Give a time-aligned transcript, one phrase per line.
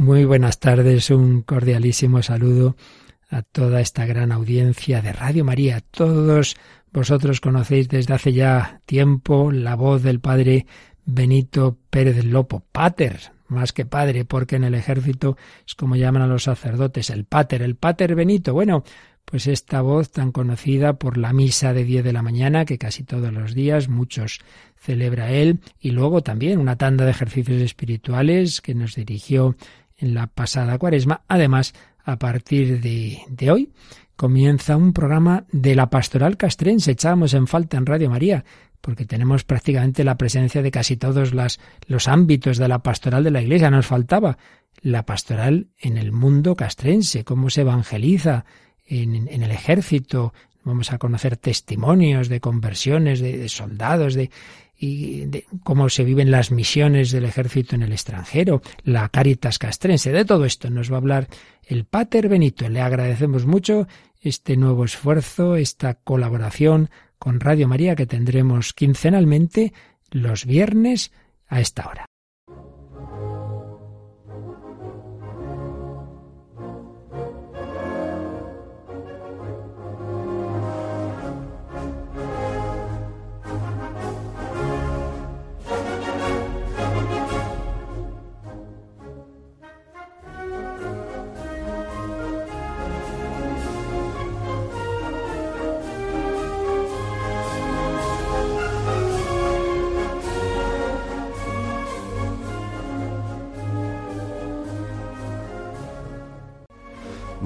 [0.00, 2.74] Muy buenas tardes, un cordialísimo saludo
[3.28, 5.82] a toda esta gran audiencia de Radio María.
[5.90, 6.56] Todos
[6.90, 10.64] vosotros conocéis desde hace ya tiempo la voz del padre
[11.04, 15.36] Benito Pérez Lopo, pater, más que padre, porque en el ejército
[15.66, 18.54] es como llaman a los sacerdotes, el pater, el pater Benito.
[18.54, 18.84] Bueno,
[19.26, 23.04] pues esta voz tan conocida por la misa de 10 de la mañana, que casi
[23.04, 24.40] todos los días muchos
[24.76, 29.56] celebra él, y luego también una tanda de ejercicios espirituales que nos dirigió
[30.00, 31.22] en la pasada cuaresma.
[31.28, 31.74] Además,
[32.04, 33.72] a partir de, de hoy
[34.16, 36.92] comienza un programa de la pastoral castrense.
[36.92, 38.44] Echábamos en falta en Radio María,
[38.80, 43.42] porque tenemos prácticamente la presencia de casi todos los ámbitos de la pastoral de la
[43.42, 43.70] Iglesia.
[43.70, 44.38] Nos faltaba
[44.82, 48.44] la pastoral en el mundo castrense, cómo se evangeliza
[48.86, 50.32] en, en el ejército.
[50.64, 54.30] Vamos a conocer testimonios de conversiones de, de soldados, de,
[54.82, 60.10] y de cómo se viven las misiones del ejército en el extranjero, la Caritas castrense,
[60.10, 61.28] de todo esto nos va a hablar
[61.66, 62.66] el Pater Benito.
[62.68, 63.86] Le agradecemos mucho
[64.22, 69.74] este nuevo esfuerzo, esta colaboración con Radio María que tendremos quincenalmente
[70.10, 71.12] los viernes
[71.46, 72.09] a esta hora.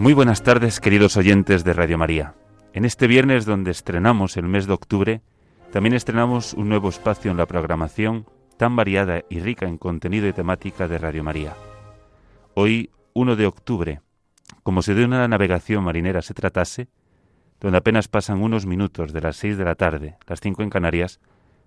[0.05, 2.35] Muy buenas tardes, queridos oyentes de Radio María.
[2.75, 5.23] En este viernes donde estrenamos el mes de octubre,
[5.73, 8.27] también estrenamos un nuevo espacio en la programación
[8.59, 11.57] tan variada y rica en contenido y temática de Radio María.
[12.53, 14.03] Hoy, 1 de octubre,
[14.63, 16.89] como si de una navegación marinera se tratase,
[17.59, 21.19] donde apenas pasan unos minutos de las seis de la tarde, las cinco en Canarias,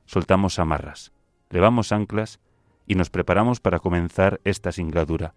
[0.05, 1.11] soltamos amarras,
[1.49, 2.39] levamos anclas
[2.85, 5.33] y nos preparamos para comenzar esta singladura,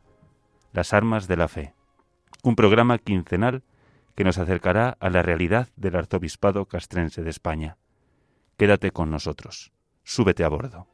[0.75, 1.80] las armas de la fe
[2.43, 3.63] un programa quincenal
[4.15, 7.77] que nos acercará a la realidad del arzobispado castrense de España.
[8.57, 9.73] Quédate con nosotros,
[10.05, 10.87] súbete a bordo.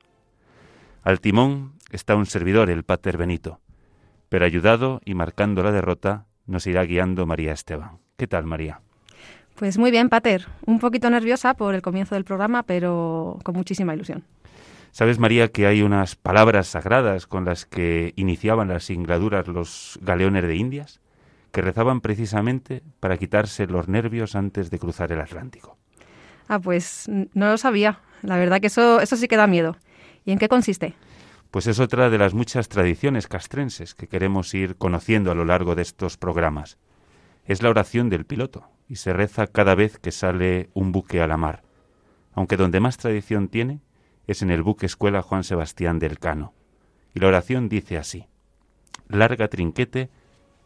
[1.02, 3.60] Al timón está un servidor, el Pater Benito,
[4.28, 7.98] pero ayudado y marcando la derrota nos irá guiando María Esteban.
[8.16, 8.80] ¿Qué tal, María?
[9.56, 10.46] Pues muy bien, Pater.
[10.66, 14.24] Un poquito nerviosa por el comienzo del programa, pero con muchísima ilusión.
[14.92, 20.44] ¿Sabes, María, que hay unas palabras sagradas con las que iniciaban las singladuras los galeones
[20.44, 21.00] de Indias?
[21.52, 25.78] Que rezaban precisamente para quitarse los nervios antes de cruzar el Atlántico.
[26.48, 28.00] Ah, pues no lo sabía.
[28.22, 29.76] La verdad que eso, eso sí que da miedo.
[30.24, 30.94] ¿Y en qué consiste?
[31.50, 35.74] Pues es otra de las muchas tradiciones castrenses que queremos ir conociendo a lo largo
[35.74, 36.78] de estos programas.
[37.44, 41.26] Es la oración del piloto y se reza cada vez que sale un buque a
[41.26, 41.62] la mar,
[42.34, 43.80] aunque donde más tradición tiene
[44.26, 46.52] es en el buque escuela Juan Sebastián del Cano.
[47.14, 48.26] Y la oración dice así:
[49.08, 50.10] Larga trinquete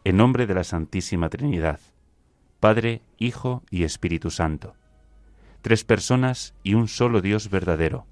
[0.05, 1.79] en nombre de la Santísima Trinidad,
[2.59, 4.75] Padre, Hijo y Espíritu Santo,
[5.63, 8.07] tres personas y un solo Dios verdadero,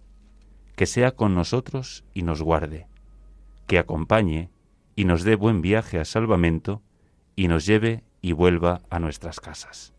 [0.77, 2.87] que sea con nosotros y nos guarde,
[3.66, 4.50] que acompañe
[4.97, 6.82] y nos dé buen viaje a salvamento
[7.37, 9.94] y nos lleve y vuelva a nuestras casas.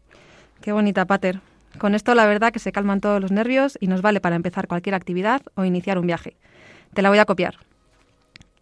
[0.62, 1.42] Qué bonita, Pater.
[1.80, 4.68] Con esto la verdad que se calman todos los nervios y nos vale para empezar
[4.68, 6.36] cualquier actividad o iniciar un viaje.
[6.94, 7.56] Te la voy a copiar.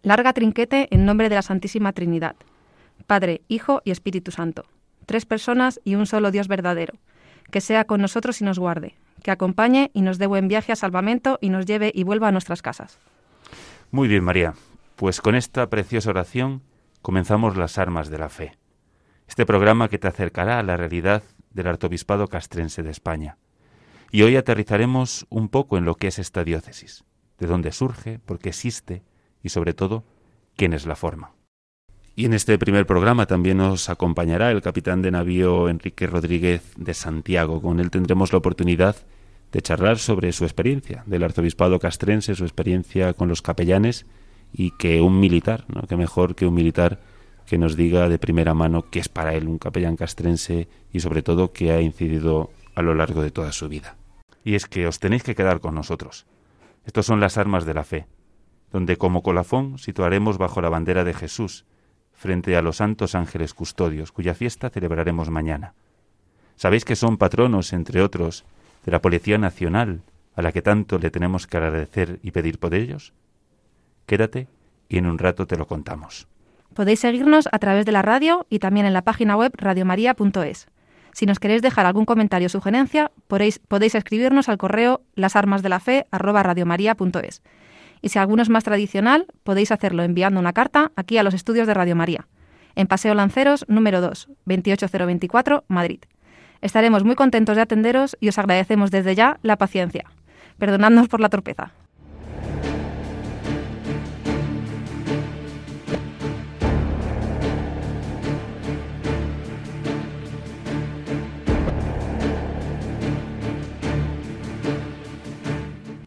[0.02, 2.36] Larga trinquete en nombre de la Santísima Trinidad
[3.08, 4.66] Padre, Hijo y Espíritu Santo,
[5.06, 6.92] tres personas y un solo Dios verdadero,
[7.50, 10.76] que sea con nosotros y nos guarde, que acompañe y nos dé buen viaje a
[10.76, 12.98] salvamento y nos lleve y vuelva a nuestras casas.
[13.90, 14.52] Muy bien, María.
[14.94, 16.60] Pues con esta preciosa oración
[17.00, 18.58] comenzamos las armas de la fe.
[19.26, 23.38] Este programa que te acercará a la realidad del arzobispado castrense de España.
[24.10, 27.04] Y hoy aterrizaremos un poco en lo que es esta diócesis,
[27.38, 29.02] de dónde surge, por qué existe
[29.42, 30.04] y sobre todo,
[30.56, 31.37] quién es la forma.
[32.18, 36.92] Y en este primer programa también nos acompañará el capitán de navío Enrique Rodríguez de
[36.92, 37.62] Santiago.
[37.62, 38.96] Con él tendremos la oportunidad
[39.52, 44.04] de charlar sobre su experiencia del arzobispado castrense, su experiencia con los capellanes
[44.52, 45.82] y que un militar, ¿no?
[45.82, 46.98] que mejor que un militar
[47.46, 51.22] que nos diga de primera mano qué es para él un capellán castrense y sobre
[51.22, 53.94] todo qué ha incidido a lo largo de toda su vida.
[54.42, 56.26] Y es que os tenéis que quedar con nosotros.
[56.84, 58.08] Estos son las armas de la fe,
[58.72, 61.64] donde como colafón situaremos bajo la bandera de Jesús,
[62.18, 65.74] frente a los santos ángeles custodios, cuya fiesta celebraremos mañana.
[66.56, 68.44] Sabéis que son patronos, entre otros,
[68.84, 70.00] de la Policía Nacional,
[70.34, 73.12] a la que tanto le tenemos que agradecer y pedir por ellos.
[74.06, 74.48] Quédate
[74.88, 76.26] y en un rato te lo contamos.
[76.74, 80.66] Podéis seguirnos a través de la radio y también en la página web radiomaria.es.
[81.12, 83.60] Si nos queréis dejar algún comentario o sugerencia, podéis,
[83.94, 87.42] escribirnos al correo lasarmasdelafe@radiomaria.es.
[88.00, 91.66] Y si alguno es más tradicional, podéis hacerlo enviando una carta aquí a los estudios
[91.66, 92.26] de Radio María,
[92.74, 96.00] en Paseo Lanceros número 2, 28024, Madrid.
[96.60, 100.04] Estaremos muy contentos de atenderos y os agradecemos desde ya la paciencia.
[100.58, 101.72] Perdonadnos por la torpeza.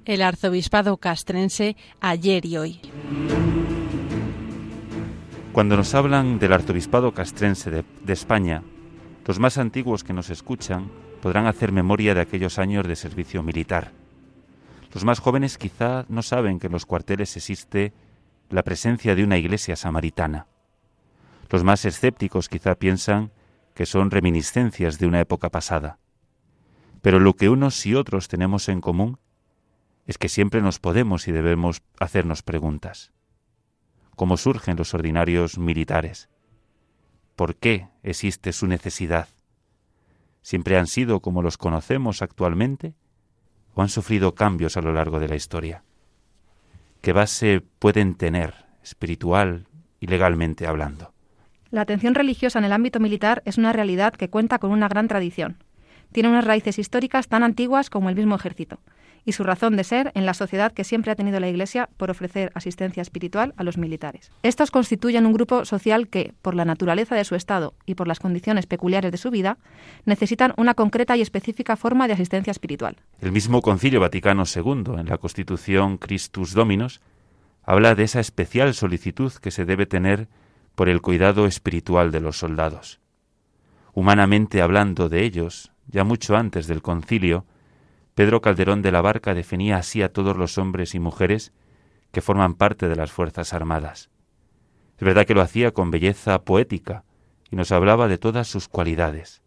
[0.06, 2.82] El arzobispado castrense ayer y hoy.
[5.52, 8.64] Cuando nos hablan del arzobispado castrense de, España,
[9.26, 10.90] los más antiguos que nos escuchan
[11.22, 13.92] podrán hacer memoria de aquellos años de servicio militar.
[14.94, 17.94] Los más jóvenes quizá no saben que en los cuarteles existe
[18.50, 20.48] la presencia de una iglesia samaritana.
[21.50, 23.32] Los más escépticos quizá piensan
[23.76, 26.00] que son reminiscencias de una época pasada.
[27.02, 29.18] Pero lo que unos y otros tenemos en común
[30.12, 33.14] es que siempre nos podemos y debemos hacernos preguntas.
[34.18, 36.28] ¿Cómo surgen los ordinarios militares?
[37.38, 39.30] ¿Por qué existe su necesidad?
[40.42, 42.94] ¿Siempre han sido como los conocemos actualmente
[43.74, 45.86] o han sufrido cambios a lo largo de la historia?
[47.00, 49.66] ¿Qué base pueden tener espiritual
[50.02, 51.14] y legalmente hablando?
[51.70, 55.08] La atención religiosa en el ámbito militar es una realidad que cuenta con una gran
[55.08, 55.64] tradición.
[56.12, 58.82] Tiene unas raíces históricas tan antiguas como el mismo ejército
[59.26, 62.10] y su razón de ser en la sociedad que siempre ha tenido la Iglesia por
[62.10, 64.32] ofrecer asistencia espiritual a los militares.
[64.44, 68.20] Estos constituyen un grupo social que, por la naturaleza de su estado y por las
[68.20, 69.58] condiciones peculiares de su vida,
[70.06, 72.98] necesitan una concreta y específica forma de asistencia espiritual.
[73.20, 77.02] El mismo Concilio Vaticano II, en la Constitución Christus Dominus,
[77.64, 80.28] habla de esa especial solicitud que se debe tener
[80.76, 83.00] por el cuidado espiritual de los soldados.
[83.94, 87.46] Humanamente hablando de ellos, ya mucho antes del concilio,
[88.16, 91.54] Pedro Calderón de la Barca definía así a todos los hombres y mujeres
[92.12, 94.10] que forman parte de las Fuerzas Armadas.
[94.98, 97.06] Es verdad que lo hacía con belleza poética
[97.50, 99.42] y nos hablaba de todas sus cualidades,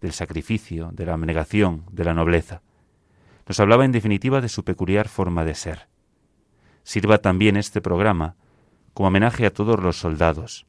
[0.00, 2.62] del sacrificio, de la abnegación, de la nobleza.
[3.48, 5.88] Nos hablaba en definitiva de su peculiar forma de ser.
[6.82, 8.36] Sirva también este programa
[8.92, 10.66] como homenaje a todos los soldados,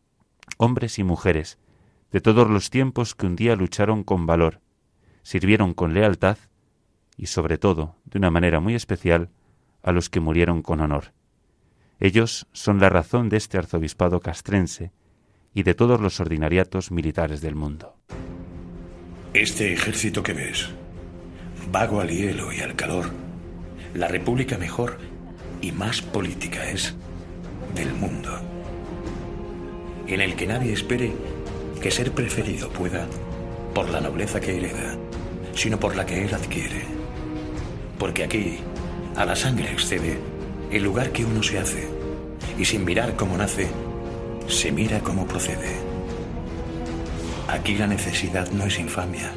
[0.58, 1.60] hombres y mujeres,
[2.12, 4.62] de todos los tiempos que un día lucharon con valor,
[5.22, 6.38] sirvieron con lealtad
[7.18, 9.30] y sobre todo, de una manera muy especial,
[9.82, 11.14] a los que murieron con honor.
[12.00, 14.92] Ellos son la razón de este arzobispado castrense
[15.54, 17.96] y de todos los ordinariatos militares del mundo.
[19.34, 20.70] Este ejército que ves,
[21.72, 23.12] vago al hielo y al calor,
[23.94, 24.98] la república mejor
[25.62, 26.96] y más política es
[27.76, 28.32] del mundo,
[30.08, 31.14] en el que nadie espere
[31.82, 33.08] que ser preferido pueda
[33.74, 34.98] por la nobleza que hereda,
[35.54, 36.95] sino por la que él adquiere
[37.98, 38.58] porque aquí
[39.16, 40.20] a la sangre excede
[40.72, 41.88] el lugar que uno se hace,
[42.58, 43.68] y sin mirar cómo nace,
[44.48, 45.76] se mira cómo procede.
[47.48, 49.32] Aquí la necesidad no es infamia,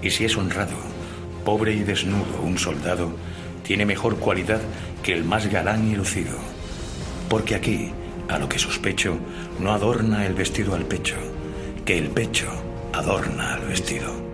[0.00, 0.76] y si es honrado,
[1.44, 3.12] pobre y desnudo un soldado,
[3.64, 4.60] tiene mejor cualidad
[5.02, 6.38] que el más galán y lucido,
[7.28, 7.90] porque aquí,
[8.28, 9.18] a lo que sospecho,
[9.60, 11.16] no adorna el vestido al pecho,
[11.84, 12.48] que el pecho
[12.92, 14.31] adorna al vestido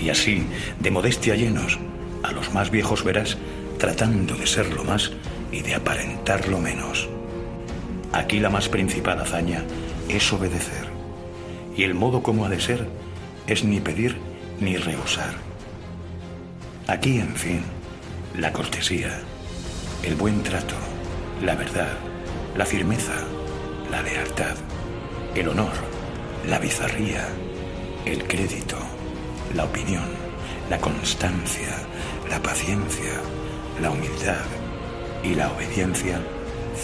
[0.00, 0.46] y así,
[0.78, 1.78] de modestia llenos,
[2.22, 3.36] a los más viejos verás
[3.78, 5.12] tratando de ser lo más
[5.52, 7.08] y de aparentar lo menos.
[8.12, 9.64] Aquí la más principal hazaña
[10.08, 10.88] es obedecer,
[11.76, 12.86] y el modo como ha de ser
[13.46, 14.16] es ni pedir
[14.60, 15.34] ni rehusar.
[16.86, 17.62] Aquí, en fin,
[18.36, 19.20] la cortesía,
[20.02, 20.74] el buen trato,
[21.42, 21.92] la verdad,
[22.56, 23.14] la firmeza,
[23.90, 24.56] la lealtad,
[25.34, 25.72] el honor,
[26.48, 27.28] la bizarría,
[28.04, 28.76] el crédito,
[29.54, 30.04] la opinión,
[30.68, 31.76] la constancia,
[32.28, 33.20] la paciencia,
[33.80, 34.44] la humildad
[35.22, 36.20] y la obediencia,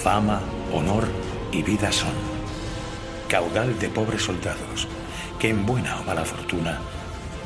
[0.03, 0.41] fama,
[0.73, 1.07] honor
[1.53, 2.15] y vida son.
[3.29, 4.89] Caudal de pobres soldados,
[5.39, 6.81] que en buena o mala fortuna,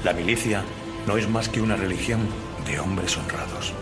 [0.04, 0.62] la milicia
[1.06, 2.20] no es más que una religión
[2.66, 3.74] de hombres honrados.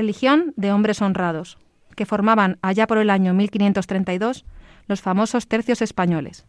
[0.00, 1.58] Religión de hombres honrados,
[1.94, 4.46] que formaban allá por el año 1532
[4.86, 6.46] los famosos tercios españoles.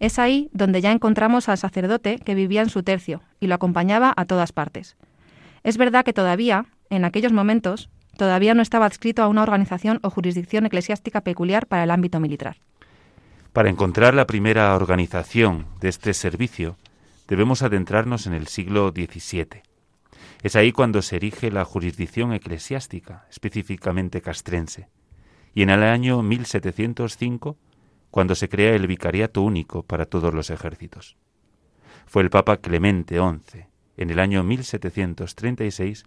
[0.00, 4.14] Es ahí donde ya encontramos al sacerdote que vivía en su tercio y lo acompañaba
[4.16, 4.96] a todas partes.
[5.64, 10.08] Es verdad que todavía, en aquellos momentos, todavía no estaba adscrito a una organización o
[10.08, 12.56] jurisdicción eclesiástica peculiar para el ámbito militar.
[13.52, 16.78] Para encontrar la primera organización de este servicio,
[17.28, 19.67] debemos adentrarnos en el siglo XVII.
[20.42, 24.88] Es ahí cuando se erige la jurisdicción eclesiástica, específicamente castrense,
[25.54, 27.58] y en el año 1705
[28.10, 31.16] cuando se crea el vicariato único para todos los ejércitos.
[32.06, 33.66] Fue el Papa Clemente XI,
[33.96, 36.04] en el año 1736,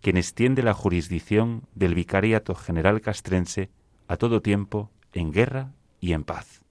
[0.00, 3.70] quien extiende la jurisdicción del vicariato general castrense
[4.08, 6.62] a todo tiempo, en guerra y en paz.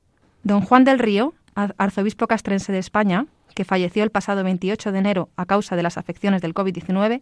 [0.43, 5.29] Don Juan del Río, arzobispo castrense de España, que falleció el pasado 28 de enero
[5.35, 7.21] a causa de las afecciones del COVID-19,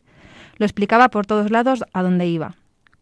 [0.57, 2.55] lo explicaba por todos lados a dónde iba,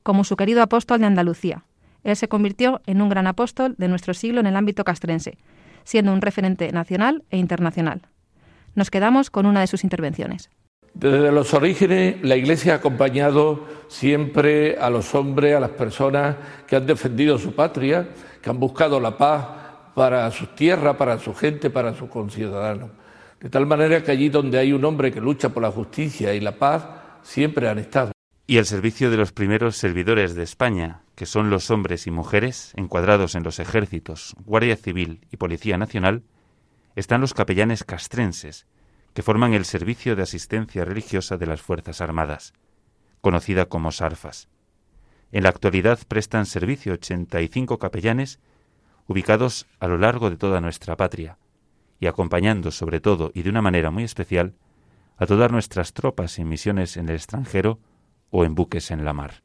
[0.03, 1.63] como su querido apóstol de Andalucía.
[2.03, 5.37] Él se convirtió en un gran apóstol de nuestro siglo en el ámbito castrense,
[5.83, 8.01] siendo un referente nacional e internacional.
[8.75, 10.49] Nos quedamos con una de sus intervenciones.
[10.93, 16.35] Desde los orígenes, la Iglesia ha acompañado siempre a los hombres, a las personas
[16.67, 18.09] que han defendido su patria,
[18.41, 19.45] que han buscado la paz
[19.93, 22.89] para su tierra, para su gente, para sus conciudadanos.
[23.39, 26.41] De tal manera que allí donde hay un hombre que lucha por la justicia y
[26.41, 26.85] la paz,
[27.23, 28.11] siempre han estado.
[28.45, 32.73] Y el servicio de los primeros servidores de España, que son los hombres y mujeres
[32.75, 36.23] encuadrados en los ejércitos, Guardia Civil y Policía Nacional,
[36.95, 38.65] están los capellanes castrenses,
[39.13, 42.53] que forman el servicio de asistencia religiosa de las Fuerzas Armadas,
[43.21, 44.49] conocida como SARFAS.
[45.31, 48.39] En la actualidad prestan servicio 85 capellanes
[49.07, 51.37] ubicados a lo largo de toda nuestra patria,
[51.99, 54.53] y acompañando sobre todo y de una manera muy especial
[55.17, 57.79] a todas nuestras tropas en misiones en el extranjero
[58.31, 59.43] o en buques en la mar.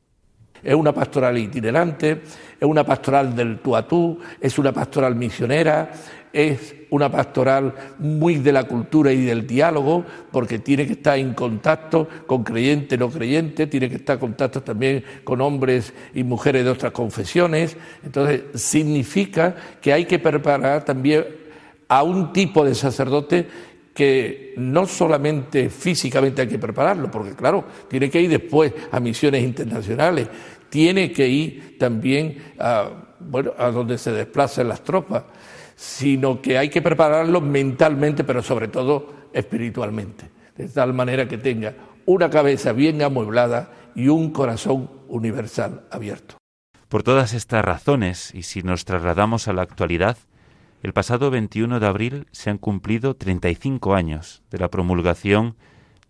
[0.62, 2.22] Es una pastoral itinerante,
[2.58, 5.90] es una pastoral del tú a tú, es una pastoral misionera,
[6.32, 11.34] es una pastoral muy de la cultura y del diálogo, porque tiene que estar en
[11.34, 16.64] contacto con creyentes, no creyentes, tiene que estar en contacto también con hombres y mujeres
[16.64, 17.76] de otras confesiones.
[18.02, 21.43] Entonces, significa que hay que preparar también
[21.88, 23.48] a un tipo de sacerdote
[23.94, 29.42] que no solamente físicamente hay que prepararlo, porque claro, tiene que ir después a misiones
[29.44, 30.28] internacionales,
[30.68, 35.22] tiene que ir también a, bueno, a donde se desplacen las tropas,
[35.76, 41.74] sino que hay que prepararlo mentalmente, pero sobre todo espiritualmente, de tal manera que tenga
[42.06, 46.36] una cabeza bien amueblada y un corazón universal abierto.
[46.88, 50.16] Por todas estas razones, y si nos trasladamos a la actualidad,
[50.84, 55.56] el pasado 21 de abril se han cumplido 35 años de la promulgación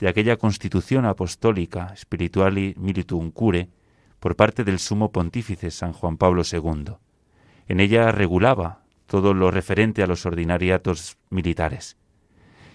[0.00, 3.68] de aquella Constitución Apostólica Spirituali Militum Cure
[4.18, 6.96] por parte del Sumo Pontífice San Juan Pablo II.
[7.68, 11.96] En ella regulaba todo lo referente a los ordinariatos militares.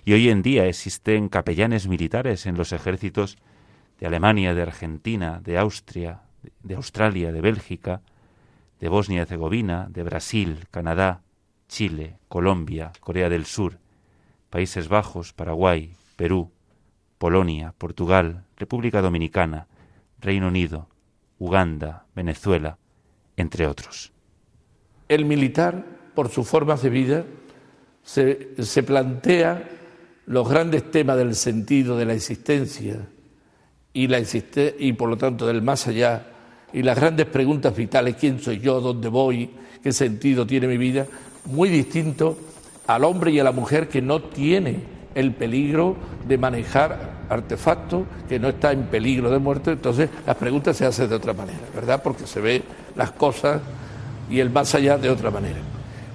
[0.05, 3.37] Y hoy en día existen capellanes militares en los ejércitos
[3.99, 6.21] de Alemania, de Argentina, de Austria,
[6.63, 8.03] de Australia, de Bélgica,
[8.79, 11.23] de Bosnia y Herzegovina, de Brasil, Canadá,
[11.69, 13.77] Chile, Colombia, Corea del Sur,
[14.49, 16.51] Países Bajos, Paraguay, Perú,
[17.17, 19.67] Polonia, Portugal, República Dominicana,
[20.19, 20.89] Reino Unido,
[21.38, 22.77] Uganda, Venezuela,
[23.38, 24.11] entre otros.
[25.07, 27.25] El militar, por su forma de vida,
[28.03, 29.69] se, se plantea
[30.25, 33.07] los grandes temas del sentido de la existencia
[33.93, 36.25] y, la existe y por lo tanto del más allá
[36.73, 39.49] y las grandes preguntas vitales, quién soy yo, dónde voy,
[39.81, 41.05] qué sentido tiene mi vida,
[41.45, 42.38] muy distinto
[42.88, 44.79] al hombre y a la mujer que no tiene
[45.15, 45.95] el peligro
[46.27, 51.09] de manejar artefactos, que no está en peligro de muerte, entonces las preguntas se hacen
[51.09, 52.01] de otra manera, ¿verdad?
[52.01, 52.63] Porque se ve
[52.95, 53.61] las cosas
[54.29, 55.59] y el más allá de otra manera.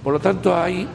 [0.03, 0.87] Por lo tanto, hay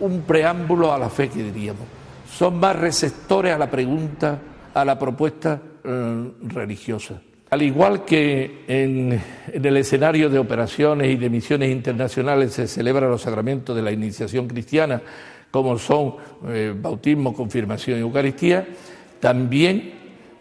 [0.00, 1.82] un preámbulo a la fe que diríamos.
[2.30, 4.38] Son más receptores a la pregunta,
[4.74, 7.20] a la propuesta eh, religiosa.
[7.48, 9.22] Al igual que en,
[9.52, 14.48] el escenario de operaciones y de misiones internacionales se celebran los sacramentos de la iniciación
[14.48, 15.00] cristiana,
[15.52, 16.16] como son
[16.48, 18.66] eh, bautismo, confirmación y Eucaristía,
[19.20, 19.92] también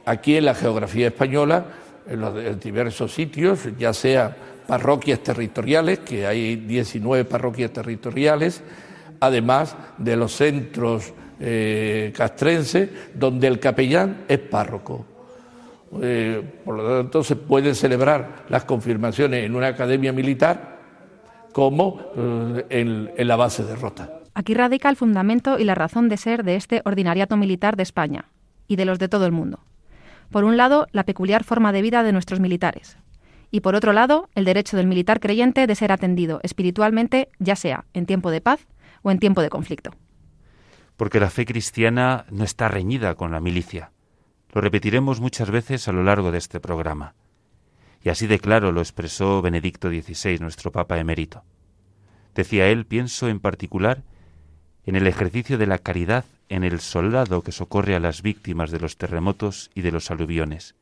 [0.03, 1.65] aquí en la geografía española,
[2.09, 4.35] en los diversos sitios, ya sea
[4.67, 8.63] parroquias territoriales, que hay 19 parroquias territoriales,
[9.19, 15.14] además de los centros eh, castrenses, donde el capellán es párroco.
[16.01, 20.79] Eh, por lo tanto, se pueden celebrar las confirmaciones en una academia militar
[21.53, 22.65] como eh,
[23.17, 24.19] en, la base de Rota.
[24.33, 28.25] Aquí radica el fundamento y la razón de ser de este ordinariato militar de España
[28.67, 29.59] y de los de todo el mundo.
[30.31, 32.97] Por un lado, la peculiar forma de vida de nuestros militares,
[33.51, 37.85] y por otro lado, el derecho del militar creyente de ser atendido espiritualmente, ya sea
[37.93, 38.67] en tiempo de paz
[39.01, 39.91] o en tiempo de conflicto.
[40.97, 43.91] Porque la fe cristiana no está reñida con la milicia.
[44.55, 47.13] Lo repetiremos muchas veces a lo largo de este programa.
[48.01, 51.43] Y así de claro lo expresó Benedicto XVI, nuestro Papa emérito.
[52.33, 54.03] Decía él, pienso en particular
[54.85, 58.79] en el ejercicio de la caridad en el soldado que socorre a las víctimas de
[58.79, 60.75] los terremotos y de los aluviones,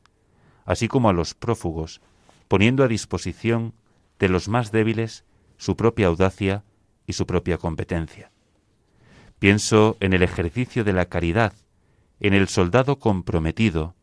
[0.66, 2.00] así como a los prófugos,
[2.46, 3.74] poniendo a disposición
[4.20, 5.24] de los más débiles
[5.56, 6.62] su propia audacia
[7.08, 8.30] y su propia competencia.
[9.40, 11.54] Pienso en el ejercicio de la caridad,
[12.26, 13.94] en el soldado comprometido,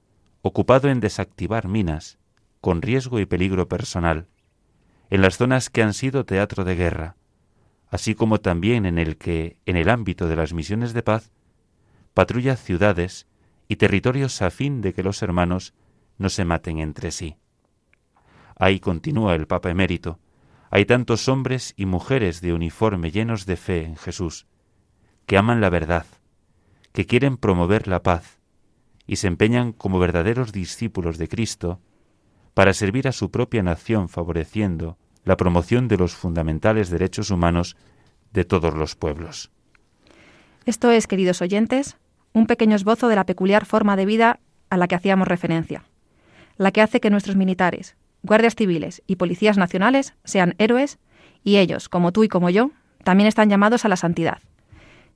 [0.43, 2.19] ocupado en desactivar minas,
[2.59, 4.27] con riesgo y peligro personal,
[5.09, 7.15] en las zonas que han sido teatro de guerra,
[7.89, 11.31] así como también en el que, en el ámbito de las misiones de paz,
[12.13, 13.25] patrulla ciudades
[13.67, 15.73] y territorios a fin de que los hermanos
[16.19, 17.37] no se maten entre sí.
[18.55, 20.19] Ahí continúa el Papa emérito,
[20.69, 24.45] hay tantos hombres y mujeres de uniforme llenos de fe en Jesús,
[25.25, 26.05] que aman la verdad,
[26.93, 28.39] que quieren promover la paz
[29.07, 31.79] y se empeñan como verdaderos discípulos de Cristo
[32.53, 37.75] para servir a su propia nación favoreciendo la promoción de los fundamentales derechos humanos
[38.33, 39.51] de todos los pueblos.
[40.65, 41.97] Esto es, queridos oyentes,
[42.33, 45.83] un pequeño esbozo de la peculiar forma de vida a la que hacíamos referencia,
[46.57, 50.99] la que hace que nuestros militares, guardias civiles y policías nacionales sean héroes
[51.43, 52.71] y ellos, como tú y como yo,
[53.03, 54.39] también están llamados a la santidad,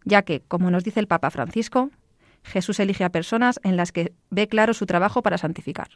[0.05, 1.91] ya que, como nos dice el Papa Francisco,
[2.43, 5.89] Jesús elige a personas en las que ve claro su trabajo para santificar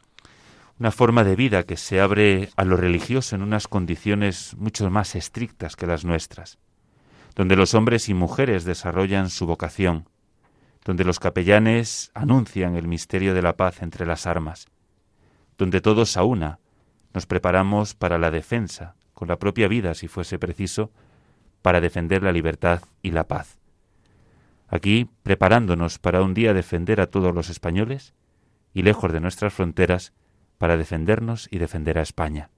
[0.80, 5.14] una forma de vida que se abre a lo religioso en unas condiciones mucho más
[5.14, 6.58] estrictas que las nuestras,
[7.36, 10.08] donde los hombres y mujeres desarrollan su vocación,
[10.82, 14.68] donde los capellanes anuncian el misterio de la paz entre las armas,
[15.58, 16.60] donde todos a una
[17.12, 20.90] nos preparamos para la defensa, con la propia vida si fuese preciso,
[21.60, 23.59] para defender la libertad y la paz.
[24.70, 28.14] Aquí, preparándonos para un día defender a todos los españoles,
[28.72, 30.12] y lejos de nuestras fronteras,
[30.58, 32.50] para defendernos y defender a España.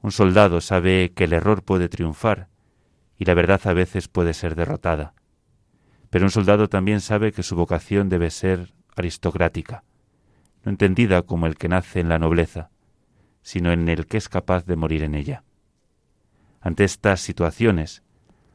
[0.00, 2.48] Un soldado sabe que el error puede triunfar
[3.18, 5.14] y la verdad a veces puede ser derrotada.
[6.08, 9.82] Pero un soldado también sabe que su vocación debe ser aristocrática,
[10.62, 12.70] no entendida como el que nace en la nobleza,
[13.42, 15.42] sino en el que es capaz de morir en ella.
[16.60, 18.03] Ante estas situaciones,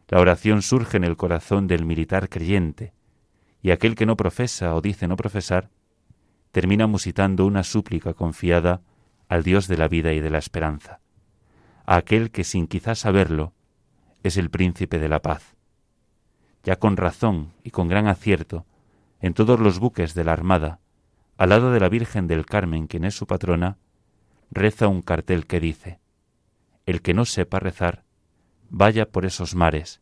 [0.09, 2.93] la oración surge en el corazón del militar creyente,
[3.61, 5.69] y aquel que no profesa o dice no profesar,
[6.51, 8.81] termina musitando una súplica confiada
[9.27, 10.99] al Dios de la vida y de la esperanza,
[11.85, 13.53] a aquel que sin quizás saberlo
[14.23, 15.55] es el príncipe de la paz.
[16.63, 18.65] Ya con razón y con gran acierto,
[19.21, 20.79] en todos los buques de la Armada,
[21.37, 23.77] al lado de la Virgen del Carmen, quien es su patrona,
[24.49, 25.99] reza un cartel que dice,
[26.85, 28.03] El que no sepa rezar,
[28.69, 30.01] vaya por esos mares,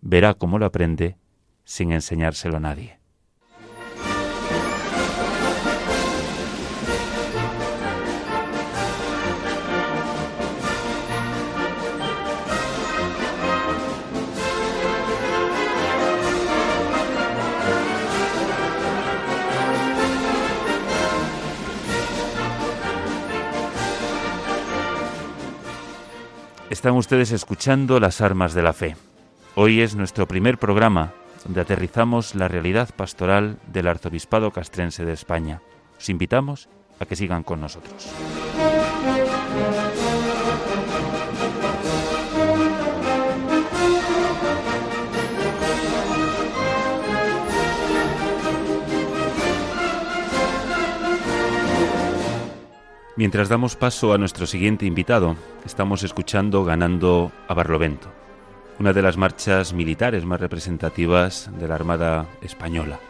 [0.00, 1.16] verá cómo lo aprende
[1.64, 2.97] sin enseñárselo a nadie.
[26.70, 28.94] Están ustedes escuchando Las Armas de la Fe.
[29.54, 35.62] Hoy es nuestro primer programa donde aterrizamos la realidad pastoral del Arzobispado Castrense de España.
[35.96, 36.68] Os invitamos
[37.00, 38.10] a que sigan con nosotros.
[53.18, 55.34] Mientras damos paso a nuestro siguiente invitado,
[55.66, 58.12] estamos escuchando Ganando a Barlovento,
[58.78, 63.00] una de las marchas militares más representativas de la Armada Española.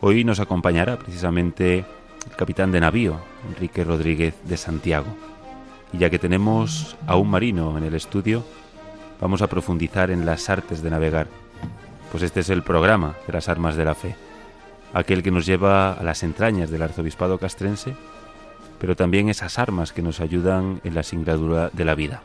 [0.00, 1.84] Hoy nos acompañará precisamente
[2.24, 5.14] el capitán de navío, Enrique Rodríguez de Santiago.
[5.92, 8.46] Y ya que tenemos a un marino en el estudio,
[9.20, 11.26] vamos a profundizar en las artes de navegar,
[12.10, 14.16] pues este es el programa de las armas de la fe,
[14.94, 17.94] aquel que nos lleva a las entrañas del arzobispado castrense
[18.78, 22.22] pero también esas armas que nos ayudan en la singladura de la vida.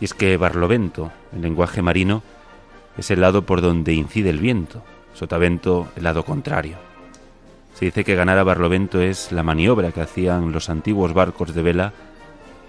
[0.00, 2.22] Y es que barlovento, en lenguaje marino,
[2.96, 6.78] es el lado por donde incide el viento, sotavento el lado contrario.
[7.74, 11.62] Se dice que ganar a barlovento es la maniobra que hacían los antiguos barcos de
[11.62, 11.92] vela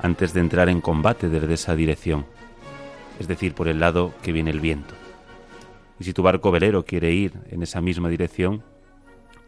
[0.01, 2.25] antes de entrar en combate desde esa dirección,
[3.19, 4.95] es decir, por el lado que viene el viento.
[5.99, 8.63] Y si tu barco velero quiere ir en esa misma dirección,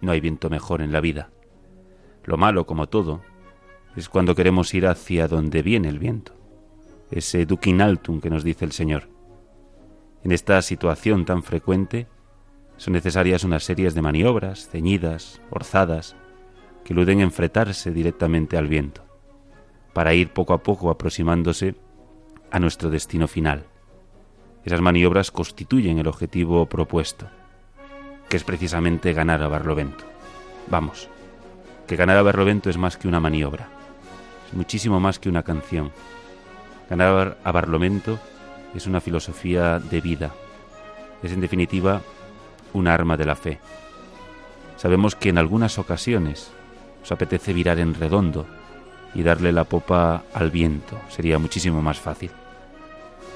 [0.01, 1.31] no hay viento mejor en la vida.
[2.25, 3.21] Lo malo, como todo,
[3.95, 6.33] es cuando queremos ir hacia donde viene el viento,
[7.09, 9.09] ese duquinaltum que nos dice el Señor.
[10.23, 12.07] En esta situación tan frecuente,
[12.77, 16.15] Son necesarias unas series de maniobras, ceñidas, orzadas,
[16.83, 19.05] que eluden enfretarse directamente al viento,
[19.93, 21.75] para ir poco a poco aproximándose
[22.51, 23.65] a nuestro destino final.
[24.65, 27.27] Esas maniobras constituyen el objetivo propuesto,
[28.29, 30.05] que es precisamente ganar a Barlovento.
[30.67, 31.09] Vamos,
[31.87, 33.67] que ganar a Barlovento es más que una maniobra,
[34.47, 35.91] es muchísimo más que una canción.
[36.89, 38.19] Ganar a Barlovento
[38.73, 40.31] es una filosofía de vida,
[41.21, 42.01] es en definitiva
[42.73, 43.59] un arma de la fe.
[44.77, 46.51] Sabemos que en algunas ocasiones
[47.03, 48.45] os apetece virar en redondo
[49.15, 52.31] y darle la popa al viento, sería muchísimo más fácil.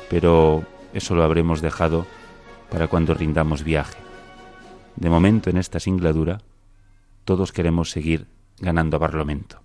[0.09, 0.63] Pero
[0.93, 2.05] eso lo habremos dejado
[2.69, 3.97] para cuando rindamos viaje.
[4.95, 6.39] De momento, en esta singladura,
[7.23, 8.27] todos queremos seguir
[8.59, 9.61] ganando a Barlovento.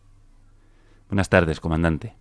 [1.08, 2.14] Buenas tardes, comandante.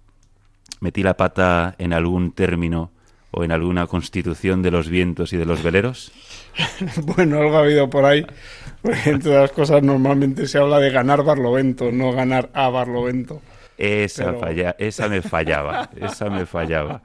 [0.80, 2.92] ¿Metí la pata en algún término
[3.32, 6.12] o en alguna constitución de los vientos y de los veleros?
[7.16, 8.26] bueno, algo ha habido por ahí.
[9.06, 13.42] entre las cosas normalmente se habla de ganar Barlovento, no ganar a Barlovento.
[13.82, 17.02] Esa, falla, esa me fallaba, esa me fallaba.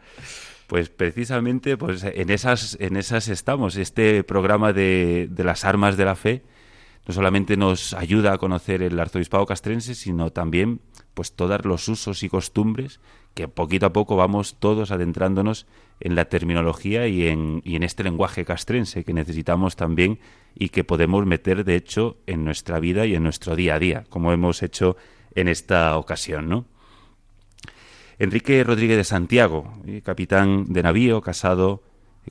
[0.66, 3.76] Pues precisamente pues en esas, en esas estamos.
[3.76, 6.42] Este programa de, de las armas de la fe
[7.06, 10.80] no solamente nos ayuda a conocer el arzobispado castrense, sino también
[11.14, 13.00] pues todos los usos y costumbres
[13.32, 15.66] que poquito a poco vamos todos adentrándonos
[16.00, 20.18] en la terminología y en, y en este lenguaje castrense que necesitamos también
[20.54, 24.04] y que podemos meter de hecho en nuestra vida y en nuestro día a día,
[24.10, 24.96] como hemos hecho
[25.36, 26.64] en esta ocasión, ¿no?
[28.18, 31.82] Enrique Rodríguez de Santiago, eh, capitán de navío, casado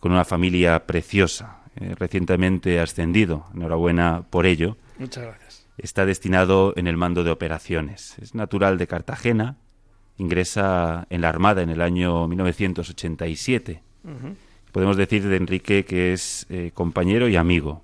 [0.02, 4.78] con una familia preciosa, eh, recientemente ascendido, enhorabuena por ello.
[4.98, 8.18] Muchas gracias está destinado en el mando de operaciones.
[8.20, 9.58] Es natural de Cartagena,
[10.18, 13.82] ingresa en la Armada en el año 1987.
[14.72, 17.84] Podemos decir de Enrique que es eh, compañero y amigo.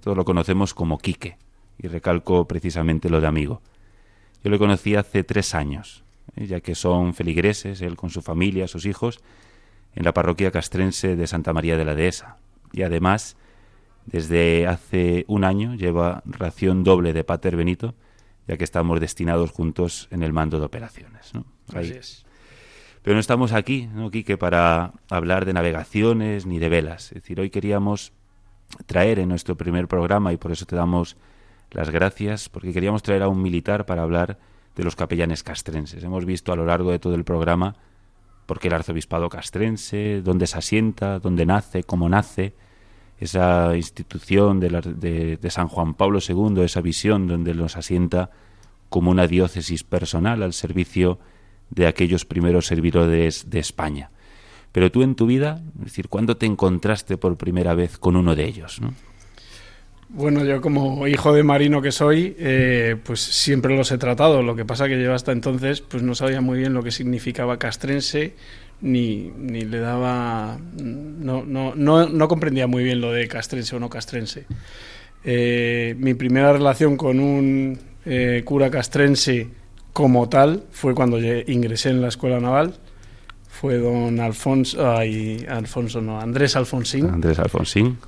[0.00, 1.38] Todos lo conocemos como Quique,
[1.78, 3.62] y recalco precisamente lo de amigo.
[4.46, 6.04] Yo lo conocí hace tres años,
[6.36, 9.18] eh, ya que son feligreses, él con su familia, sus hijos,
[9.96, 12.36] en la parroquia castrense de Santa María de la Dehesa.
[12.72, 13.36] Y además
[14.04, 17.96] desde hace un año lleva ración doble de Pater Benito,
[18.46, 21.34] ya que estamos destinados juntos en el mando de operaciones.
[21.34, 21.44] ¿no?
[23.02, 27.06] Pero no estamos aquí, ¿no, Quique, para hablar de navegaciones ni de velas.
[27.06, 28.12] Es decir, hoy queríamos
[28.86, 31.16] traer en nuestro primer programa, y por eso te damos
[31.76, 34.38] las gracias, porque queríamos traer a un militar para hablar
[34.76, 36.02] de los capellanes castrenses.
[36.02, 37.76] Hemos visto a lo largo de todo el programa
[38.46, 42.54] por qué el arzobispado castrense, dónde se asienta, dónde nace, cómo nace,
[43.20, 48.30] esa institución de, de, San Juan Pablo II, esa visión donde nos asienta
[48.88, 51.18] como una diócesis personal al servicio
[51.68, 54.10] de aquellos primeros servidores de España.
[54.72, 58.34] Pero tú en tu vida, es decir, ¿cuándo te encontraste por primera vez con uno
[58.34, 58.80] de ellos?
[60.08, 64.42] Bueno, yo como hijo de marino que soy, eh, pues siempre los he tratado.
[64.42, 67.58] Lo que pasa que yo hasta entonces pues no sabía muy bien lo que significaba
[67.58, 68.34] castrense,
[68.80, 73.80] ni, ni le daba, no, no, no, no, comprendía muy bien lo de castrense o
[73.80, 74.46] no castrense.
[75.24, 79.48] Eh, mi primera relación con un eh, cura castrense
[79.92, 82.74] como tal fue cuando ingresé en la escuela naval.
[83.48, 87.08] Fue don Alfonso, ay, Alfonso no, Andrés Alfonsín.
[87.08, 87.98] Andrés Alfonsín.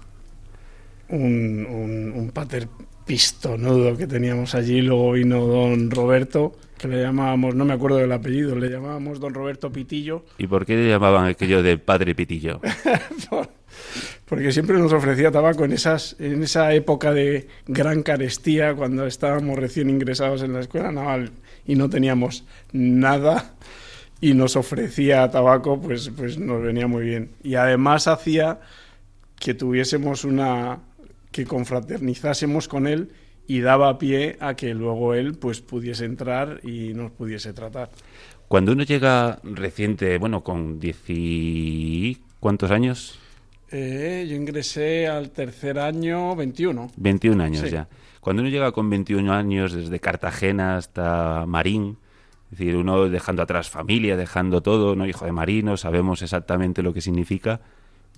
[1.10, 2.68] Un, un, un pater
[3.08, 4.82] pistonudo que teníamos allí.
[4.82, 9.32] Luego vino don Roberto, que le llamábamos, no me acuerdo del apellido, le llamábamos don
[9.34, 10.24] Roberto Pitillo.
[10.36, 12.60] ¿Y por qué le llamaban aquello de padre Pitillo?
[14.26, 19.58] Porque siempre nos ofrecía tabaco en, esas, en esa época de gran carestía, cuando estábamos
[19.58, 21.30] recién ingresados en la escuela naval
[21.66, 23.54] y no teníamos nada
[24.20, 27.30] y nos ofrecía tabaco, pues, pues nos venía muy bien.
[27.42, 28.60] Y además hacía
[29.38, 30.80] que tuviésemos una,
[31.38, 33.12] que confraternizásemos con él
[33.46, 37.90] y daba pie a que luego él pues pudiese entrar y nos pudiese tratar.
[38.48, 42.18] Cuando uno llega reciente, bueno, con diez y...
[42.40, 43.20] ¿cuántos años?
[43.70, 46.90] Eh, yo ingresé al tercer año, 21.
[46.96, 47.88] 21 años ya.
[48.20, 51.98] Cuando uno llega con 21 años, desde Cartagena hasta Marín,
[52.50, 56.92] es decir, uno dejando atrás familia, dejando todo, no hijo de marino, sabemos exactamente lo
[56.92, 57.60] que significa,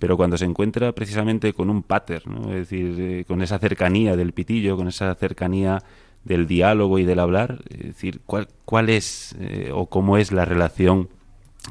[0.01, 4.33] pero cuando se encuentra precisamente con un pater, es decir, eh, con esa cercanía del
[4.33, 5.83] pitillo, con esa cercanía
[6.23, 10.43] del diálogo y del hablar, es decir, cuál, cuál es eh, o cómo es la
[10.43, 11.07] relación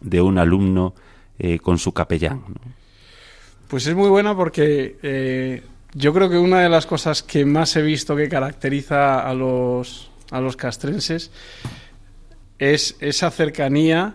[0.01, 0.95] de un alumno
[1.41, 2.45] eh, con su capellán.
[3.67, 7.83] Pues es muy buena porque yo creo que una de las cosas que más he
[7.83, 11.33] visto que caracteriza a los, a los castrenses
[12.61, 14.15] es esa cercanía,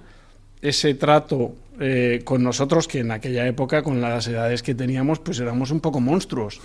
[0.62, 5.40] ese trato eh, con nosotros, que en aquella época, con las edades que teníamos, pues
[5.40, 6.62] éramos un poco monstruos.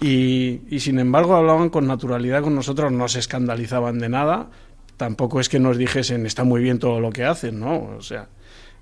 [0.00, 4.48] Y, y, sin embargo hablaban con naturalidad con nosotros, no se escandalizaban de nada,
[4.96, 7.96] tampoco es que nos dijesen está muy bien todo lo que hacen, ¿no?
[7.96, 8.28] O sea,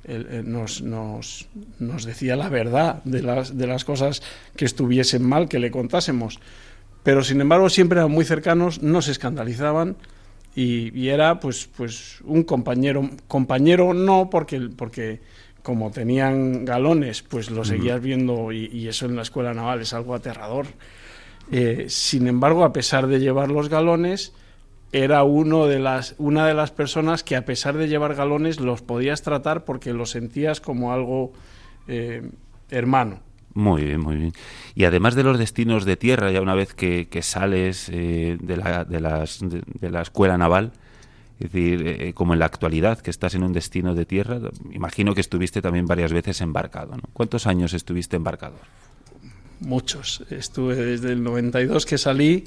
[0.05, 4.23] él, nos, nos, nos, decía la verdad de las, de las cosas
[4.57, 6.41] que estuviesen mal, que le contásemos.
[7.03, 9.97] Pero sin embargo siempre eran muy cercanos, no se escandalizaban
[10.59, 15.21] y, y era pues, pues un compañero, compañero no porque, porque
[15.63, 19.93] como tenían galones, pues lo seguías viendo y, y eso en la escuela naval es
[19.93, 20.67] algo aterrador.
[21.53, 24.33] Eh, sin embargo, a pesar de llevar los galones,
[24.91, 28.83] era uno de las, una de las personas que a pesar de llevar galones los
[28.83, 31.35] podías tratar porque lo sentías como algo
[31.87, 32.29] eh,
[32.69, 33.21] hermano.
[33.55, 34.33] Muy bien, muy bien.
[34.75, 38.85] Y además de los destinos de tierra, ya una vez que, sales eh, de, la,
[38.85, 39.01] de,
[39.81, 40.73] de, la escuela naval,
[41.41, 44.39] es decir, eh, como en la actualidad, que estás en un destino de tierra,
[44.73, 46.97] imagino que estuviste también varias veces embarcado.
[46.97, 47.03] ¿no?
[47.13, 48.57] ¿Cuántos años estuviste embarcado?
[49.61, 50.25] Muchos.
[50.31, 52.45] Estuve desde el 92 que salí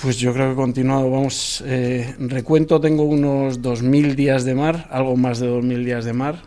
[0.00, 4.88] pues yo creo que he continuado, vamos, eh, recuento, tengo unos 2.000 días de mar,
[4.90, 6.42] algo más de 2.000 días de mar,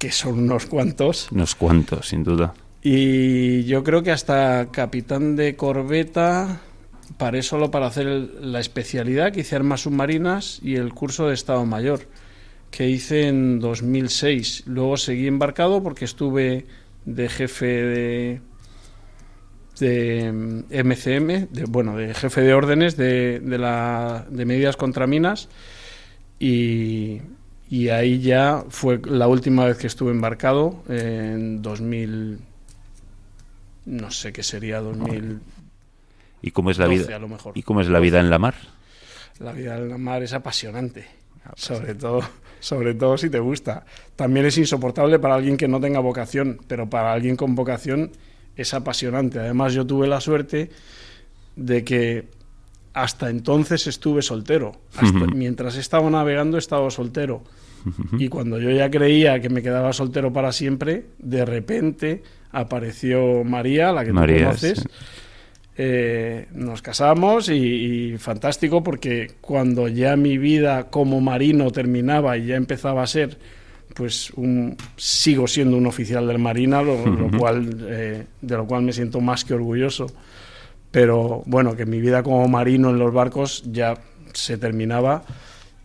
[0.00, 1.30] que son unos cuantos.
[1.30, 2.54] Unos cuantos, sin duda.
[2.82, 6.62] Y yo creo que hasta capitán de corbeta
[7.18, 11.34] paré solo para hacer el, la especialidad que hice armas submarinas y el curso de
[11.34, 12.08] Estado Mayor,
[12.70, 14.62] que hice en 2006.
[14.66, 16.64] Luego seguí embarcado porque estuve
[17.04, 18.40] de jefe de,
[19.80, 20.32] de
[20.82, 25.50] MCM, de, bueno, de jefe de órdenes de, de, la, de medidas contra minas
[26.38, 27.20] y,
[27.70, 32.38] y, ahí ya fue la última vez que estuve embarcado en 2000,
[33.86, 35.40] no sé qué sería 2000.
[36.42, 37.06] ¿Y cómo es la vida?
[37.54, 38.54] ¿Y cómo es la vida en la mar?
[39.38, 41.06] La vida en la mar es apasionante,
[41.56, 42.22] sobre todo
[42.60, 43.84] sobre todo si te gusta.
[44.14, 48.12] También es insoportable para alguien que no tenga vocación, pero para alguien con vocación
[48.54, 49.40] es apasionante.
[49.40, 50.70] Además, yo tuve la suerte
[51.56, 52.28] de que
[52.92, 54.72] hasta entonces estuve soltero.
[54.96, 55.34] Hasta, uh -huh.
[55.34, 57.42] Mientras estaba navegando, estaba soltero.
[57.84, 58.22] Uh -huh.
[58.22, 62.22] Y cuando yo ya creía que me quedaba soltero para siempre, de repente
[62.52, 64.78] apareció María, la que María, tú conoces.
[64.80, 64.88] Sí.
[65.82, 72.46] Eh, nos casamos y, y, fantástico porque cuando ya mi vida como marino terminaba y
[72.46, 73.38] ya empezaba a ser
[73.94, 78.82] pues un, sigo siendo un oficial del Marina, lo, lo cual, eh, de lo cual
[78.82, 80.06] me siento más que orgulloso.
[80.90, 83.94] Pero bueno, que mi vida como marino en los barcos ya
[84.32, 85.22] se terminaba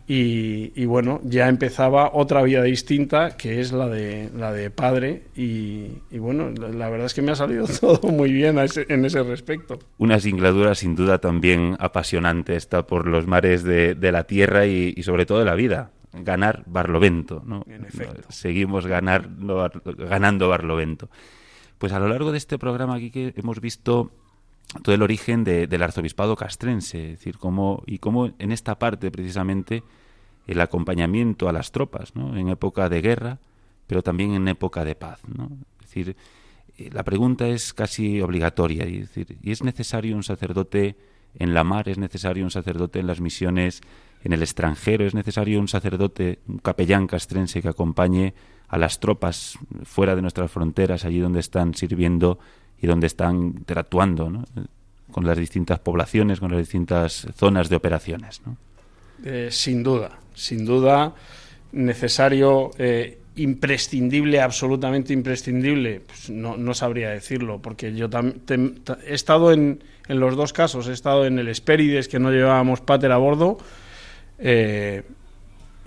[0.08, 5.24] y, y, bueno, ya empezaba otra vida distinta que es la de, la de padre
[5.34, 8.86] y, y bueno, la, la, verdad es que me ha salido todo muy bien ese,
[8.88, 9.80] en ese respecto.
[9.98, 14.94] Una singladura sin duda también apasionante está por los mares de, de la tierra y,
[14.96, 15.90] y sobre todo de la vida
[16.22, 17.42] ganar Barlovento.
[17.44, 17.64] ¿no?
[18.28, 19.28] Seguimos ganar,
[19.98, 21.10] ganando Barlovento.
[21.78, 24.10] Pues a lo largo de este programa aquí que hemos visto
[24.82, 29.10] todo el origen de, del arzobispado castrense, es decir, cómo, y cómo en esta parte
[29.10, 29.82] precisamente
[30.46, 32.36] el acompañamiento a las tropas, ¿no?
[32.36, 33.38] en época de guerra,
[33.86, 35.20] pero también en época de paz.
[35.26, 35.50] ¿no?
[35.80, 36.16] Es decir,
[36.78, 40.96] eh, la pregunta es casi obligatoria, decir, ¿y es necesario un sacerdote
[41.38, 43.80] en la mar, es necesario un sacerdote en las misiones
[44.24, 48.34] en el extranjero, es necesario un sacerdote, un capellán castrense que acompañe
[48.68, 52.38] a las tropas fuera de nuestras fronteras, allí donde están sirviendo
[52.80, 54.44] y donde están interactuando ¿no?
[55.10, 58.42] con las distintas poblaciones, con las distintas zonas de operaciones.
[58.44, 58.56] ¿no?
[59.24, 61.14] Eh, sin duda, sin duda,
[61.72, 69.82] necesario, eh, imprescindible, absolutamente imprescindible, pues no, no, sabría decirlo, porque yo he estado en,
[70.08, 73.58] en, los dos casos, he estado en el Espérides, que no llevábamos pater a bordo,
[74.38, 75.02] eh,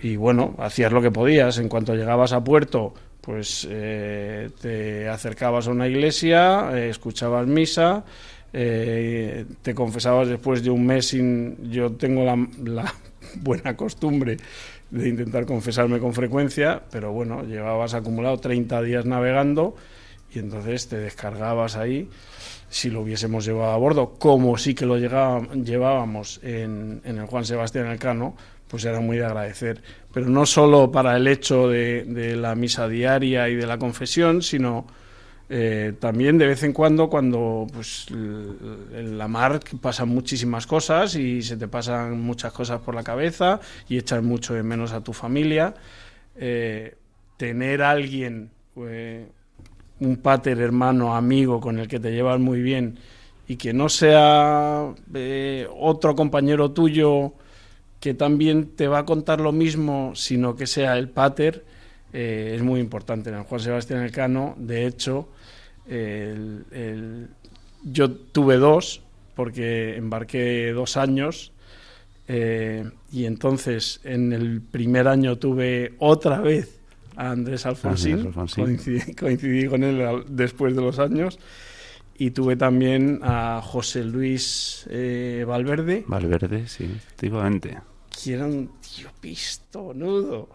[0.00, 1.58] y bueno, hacías lo que podías.
[1.58, 2.94] En cuanto llegabas a puerto,
[3.30, 8.04] pues eh, te acercabas a una iglesia, eh, escuchabas misa,
[8.52, 11.70] eh, te confesabas después de un mes sin...
[11.70, 12.92] Yo tengo la, la,
[13.36, 14.36] buena costumbre
[14.90, 19.76] de intentar confesarme con frecuencia, pero bueno, llevabas acumulado 30 días navegando
[20.34, 22.08] y entonces te descargabas ahí
[22.68, 27.44] si lo hubiésemos llevado a bordo, como sí que lo llevábamos en, en el Juan
[27.44, 28.34] Sebastián Elcano,
[28.66, 29.82] pues era muy de agradecer.
[30.12, 34.42] Pero no solo para el hecho de, de la misa diaria y de la confesión,
[34.42, 34.86] sino
[35.48, 41.42] eh, también de vez en cuando, cuando pues, en la mar pasan muchísimas cosas y
[41.42, 45.12] se te pasan muchas cosas por la cabeza y echas mucho de menos a tu
[45.12, 45.74] familia,
[46.36, 46.96] eh,
[47.36, 48.50] tener a alguien...
[48.76, 49.28] Eh,
[50.00, 52.98] un pater hermano, amigo con el que te llevas muy bien
[53.46, 57.34] y que no sea eh, otro compañero tuyo
[58.00, 61.64] que también te va a contar lo mismo, sino que sea el pater,
[62.12, 63.30] eh, es muy importante.
[63.30, 65.28] En el Juan Sebastián Elcano, de hecho,
[65.86, 67.28] el, el,
[67.84, 69.02] yo tuve dos,
[69.34, 71.52] porque embarqué dos años.
[72.28, 76.78] Eh, y entonces en el primer año tuve otra vez
[77.16, 78.32] a Andrés Alfonsín,
[79.18, 81.40] Coincidí, con él después de los años,
[82.20, 86.04] y tuve también a José Luis eh, Valverde.
[86.06, 87.78] Valverde, sí, efectivamente.
[88.22, 90.48] Que era un tío pistonudo.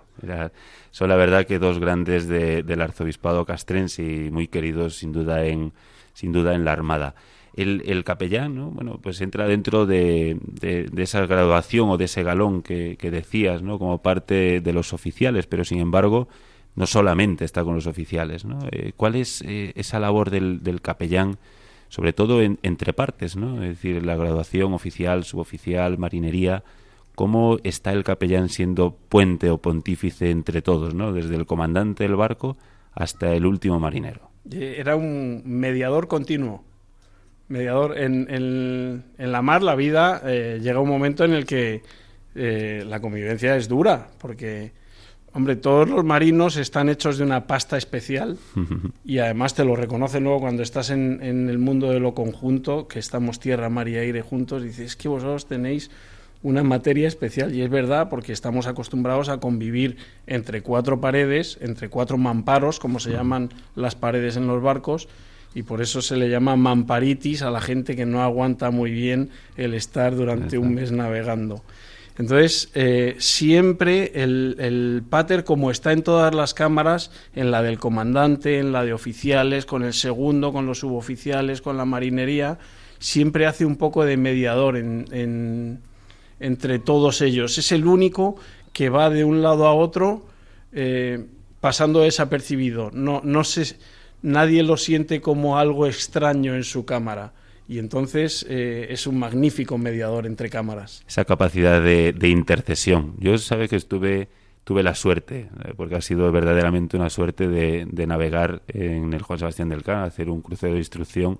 [0.91, 5.73] son la verdad que dos grandes del arzobispado castrense y muy queridos sin duda en,
[6.13, 7.15] sin duda en la Armada
[7.55, 8.71] el, capellán, ¿no?
[8.71, 10.37] bueno, pues entra dentro de,
[10.97, 13.79] esa graduación o de ese galón que, decías, ¿no?
[13.79, 16.27] Como parte de los oficiales, pero sin embargo
[16.75, 18.59] no solamente está con los oficiales, ¿no?
[18.71, 21.37] Eh, ¿Cuál es eh, esa labor del, capellán,
[21.89, 23.63] sobre todo entre partes, ¿no?
[23.63, 26.63] Es decir, la graduación oficial, suboficial, marinería,
[27.15, 31.13] ¿cómo está el capellán siendo puente o pontífice entre todos, ¿no?
[31.13, 32.57] Desde el comandante del barco
[32.93, 34.29] hasta el último marinero.
[34.51, 36.63] Era un mediador continuo
[37.47, 37.97] mediador.
[37.97, 38.27] En,
[39.17, 41.81] en, la mar, la vida eh, llega un momento en el que
[42.35, 44.71] eh, la convivencia es dura, porque,
[45.35, 48.37] hombre, todos los marinos están hechos de una pasta especial
[49.05, 52.87] y además te lo reconocen luego cuando estás en, en, el mundo de lo conjunto,
[52.87, 55.91] que estamos tierra, mar y aire juntos, y dices, es que vosotros tenéis
[56.41, 61.89] una materia especial y es verdad porque estamos acostumbrados a convivir entre cuatro paredes, entre
[61.89, 65.09] cuatro mamparos, como se llaman las paredes en los barcos,
[65.55, 69.31] y por eso se le llama mamparitis a la gente que no aguanta muy bien
[69.57, 71.63] el estar durante un mes navegando.
[72.17, 77.77] Entonces, eh, siempre el, el, pater, como está en todas las cámaras, en la del
[77.77, 82.57] comandante, en la de oficiales, con el segundo, con los suboficiales, con la marinería,
[82.99, 85.81] siempre hace un poco de mediador en,
[86.39, 87.57] entre todos ellos.
[87.57, 88.37] Es el único
[88.71, 90.25] que va de un lado a otro
[90.71, 91.25] eh,
[91.59, 92.91] pasando desapercibido.
[92.93, 93.75] No, no se
[94.21, 97.33] nadie lo siente como algo extraño en su cámara
[97.67, 101.03] y entonces eh, es un magnífico mediador entre cámaras.
[101.07, 103.15] Esa capacidad de, intercesión.
[103.19, 104.27] Yo sabe que estuve
[104.63, 109.37] tuve la suerte, eh, porque ha sido verdaderamente una suerte de, navegar en el Juan
[109.37, 111.39] Sebastián del Can, hacer un crucero de instrucción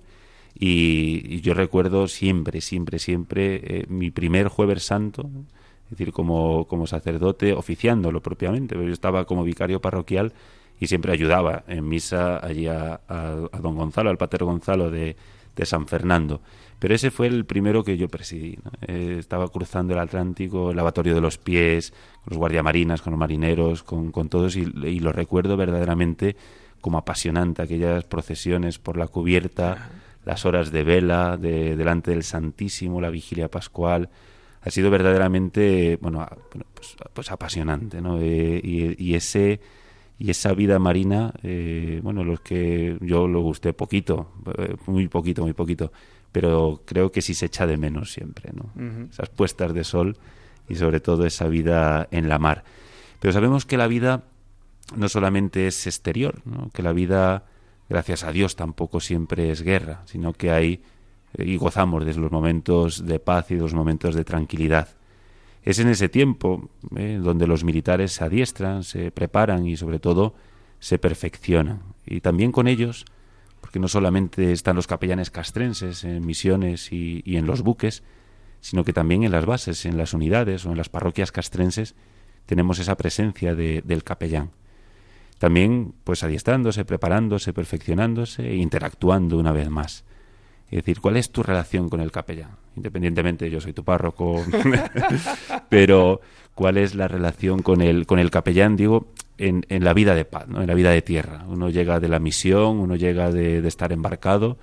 [0.58, 5.30] y, yo recuerdo siempre, siempre, siempre eh, mi primer jueves santo,
[5.86, 10.34] es decir, como, como sacerdote, oficiándolo propiamente, pero yo estaba como vicario parroquial
[10.80, 13.02] y siempre ayudaba en misa allí a,
[13.62, 15.16] don Gonzalo, al pater Gonzalo de,
[15.64, 16.42] San Fernando.
[16.80, 18.58] Pero ese fue el primero que yo presidí.
[18.88, 21.92] Eh, estaba cruzando el Atlántico, el lavatorio de los pies,
[22.24, 24.66] con los guardiamarinas, con los marineros, con, todos, y,
[25.00, 26.36] lo recuerdo verdaderamente
[26.82, 29.90] como apasionante, aquellas procesiones por la cubierta,
[30.26, 34.10] las horas de vela de, delante del Santísimo, la vigilia pascual.
[34.62, 36.28] Ha sido verdaderamente, bueno,
[36.74, 38.20] pues, pues apasionante, ¿no?
[38.20, 39.62] Eh, y ese
[40.18, 45.44] y esa vida marina, eh, bueno, los que yo lo gusté poquito, eh, muy poquito,
[45.44, 45.92] muy poquito,
[46.32, 48.72] pero creo que sí se echa de menos siempre, ¿no?
[49.10, 50.18] Esas puestas de sol
[50.68, 52.64] y sobre todo esa vida en la mar.
[53.20, 54.24] Pero sabemos que la vida
[54.96, 56.70] no solamente es exterior, ¿no?
[56.72, 57.46] que la vida,
[57.90, 60.82] gracias a Dios, tampoco siempre es guerra, sino que hay
[61.38, 64.90] y gozamos de los momentos de paz y de los momentos de tranquilidad.
[65.66, 70.36] Es en ese tiempo eh, donde los militares se adiestran, se preparan y sobre todo
[70.80, 71.82] se perfeccionan.
[72.06, 73.06] Y también con ellos,
[73.62, 78.04] porque no solamente están los capellanes castrenses en misiones y, en los buques,
[78.62, 81.96] sino que también en las bases, en las unidades o en las parroquias castrenses,
[82.46, 84.52] tenemos esa presencia del capellán.
[85.40, 90.06] También, pues adiestrándose, preparándose, perfeccionándose e interactuando una vez más.
[90.72, 92.52] Es decir, ¿cuál es tu relación con el capellán?
[92.76, 94.44] Independientemente, yo soy tu párroco,
[95.70, 96.22] pero
[96.56, 100.26] ¿cuál es la relación con el, con el capellán, digo, en, en la vida de
[100.26, 100.62] paz, ¿no?
[100.62, 101.46] en la vida de tierra?
[101.48, 104.58] Uno llega de la misión, uno llega de, estar embarcado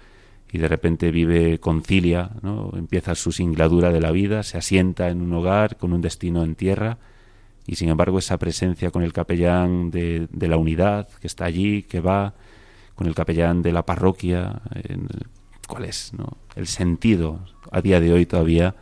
[0.50, 2.72] y de repente vive, concilia, ¿no?
[2.74, 6.56] empieza su singladura de la vida, se asienta en un hogar con un destino en
[6.56, 6.98] tierra
[7.64, 11.84] y sin embargo esa presencia con el capellán de, de la unidad que está allí,
[11.84, 12.34] que va,
[12.94, 14.60] con el capellán de la parroquia,
[15.72, 16.36] cuál es ¿no?
[16.54, 18.74] el sentido a día de hoy todavía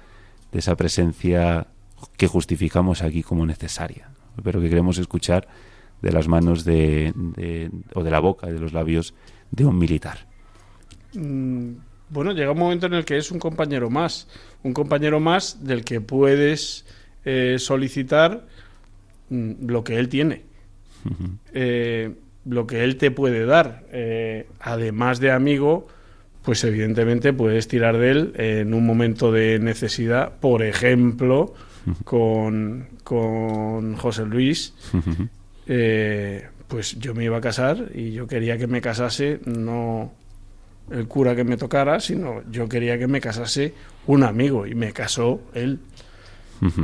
[0.50, 1.68] de esa presencia
[2.16, 4.08] que justificamos aquí como necesaria,
[4.42, 5.46] pero que queremos escuchar
[6.02, 7.12] de las manos de,
[7.94, 9.14] o de la boca, de los labios
[9.52, 10.26] de un militar.
[11.14, 11.74] Mm,
[12.08, 14.26] bueno, llega un momento en el que es un compañero más,
[14.64, 16.86] un compañero más del que puedes
[17.24, 18.48] eh, solicitar
[19.28, 20.42] mm, lo que él tiene,
[21.54, 22.16] eh,
[22.46, 25.86] lo que él te puede dar, eh, además de amigo
[26.42, 31.54] pues evidentemente puedes tirar de él en un momento de necesidad, por ejemplo,
[32.04, 34.74] con, con José Luis.
[35.66, 40.12] Eh, pues yo me iba a casar y yo quería que me casase no
[40.90, 43.74] el cura que me tocara, sino yo quería que me casase
[44.06, 45.78] un amigo y me casó él.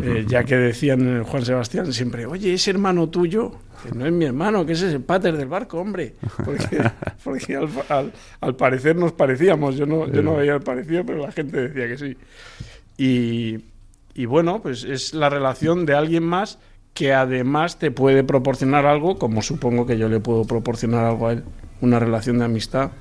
[0.02, 3.52] Eh, ya que decían Juan Sebastián siempre, oye, ese hermano tuyo,
[3.82, 6.14] que no es mi hermano, que ese es el pater del barco, hombre.
[6.44, 6.78] Porque,
[8.40, 11.88] al, parecer nos parecíamos, yo no, yo no veía el parecido, pero la gente decía
[11.88, 12.16] que sí.
[12.96, 13.64] Y,
[14.14, 16.58] y bueno, pues es la relación de alguien más
[16.94, 21.32] que además te puede proporcionar algo, como supongo que yo le puedo proporcionar algo a
[21.34, 21.44] él,
[21.82, 22.92] una relación de amistad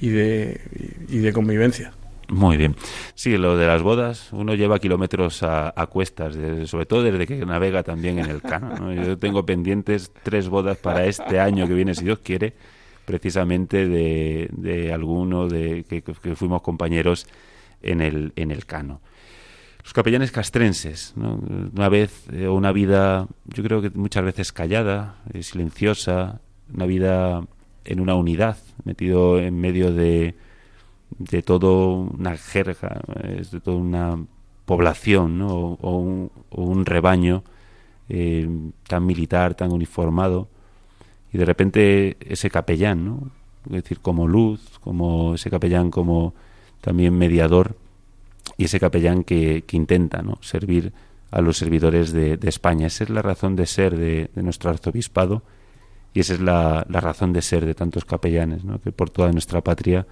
[0.00, 0.60] y de,
[1.08, 1.92] y de convivencia.
[2.28, 2.76] Muy bien.
[3.14, 6.36] Sí, lo de las bodas, uno lleva kilómetros a, cuestas,
[6.68, 8.92] sobre todo desde que navega también en el cano.
[8.92, 12.52] Yo tengo pendientes tres bodas para este año que viene, si Dios quiere,
[13.06, 16.02] precisamente de, de alguno de que,
[16.36, 17.26] fuimos compañeros
[17.80, 19.00] en el, en el cano.
[19.82, 25.42] Los capellanes castrenses, una vez, eh, una vida, yo creo que muchas veces callada, eh,
[25.42, 26.42] silenciosa,
[26.74, 27.42] una vida
[27.86, 30.34] en una unidad, metido en medio de
[31.18, 34.18] de toda una jerga, de toda una
[34.64, 37.42] población o, un, rebaño
[38.08, 38.48] eh,
[38.86, 40.48] tan militar, tan uniformado,
[41.32, 43.30] y de repente ese capellán, ¿no?
[43.66, 46.34] es decir, como luz, como ese capellán como
[46.80, 47.76] también mediador,
[48.56, 50.38] y ese capellán que, que intenta ¿no?
[50.42, 50.92] servir
[51.30, 52.86] a los servidores de, España.
[52.86, 55.42] Esa es la razón de ser de, nuestro arzobispado
[56.14, 58.80] y esa es la, la, razón de ser de tantos capellanes, ¿no?
[58.80, 60.06] que por toda nuestra patria